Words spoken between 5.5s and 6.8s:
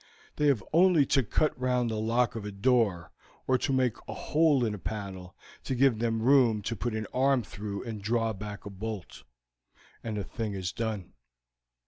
to give them room to